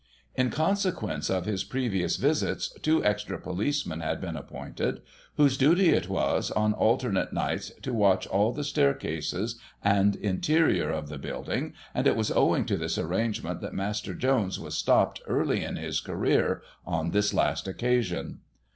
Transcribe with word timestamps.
In 0.33 0.49
consequence 0.49 1.29
of 1.29 1.45
his 1.45 1.63
previous 1.63 2.15
visits, 2.15 2.69
two 2.81 3.05
extra 3.05 3.37
policemen 3.39 3.99
had 3.99 4.19
been 4.19 4.35
appointed, 4.35 5.01
whose 5.37 5.59
duty 5.59 5.89
it 5.91 6.09
was, 6.09 6.49
on 6.49 6.73
alternate 6.73 7.33
nights, 7.33 7.69
to 7.83 7.93
watch 7.93 8.25
all 8.25 8.51
the 8.51 8.63
staircases 8.63 9.59
and 9.83 10.15
interior 10.15 10.89
of 10.89 11.07
the 11.07 11.19
building, 11.19 11.73
and 11.93 12.07
it 12.07 12.15
was 12.15 12.31
owing 12.31 12.65
to 12.65 12.77
this 12.77 12.97
arrangement 12.97 13.61
that 13.61 13.75
Master 13.75 14.15
Jones 14.15 14.59
was 14.59 14.75
stopped 14.75 15.21
early 15.27 15.63
in 15.63 15.75
his 15.75 16.01
career, 16.01 16.63
on 16.83 17.11
this 17.11 17.31
last 17.31 17.67
occasion. 17.67 18.39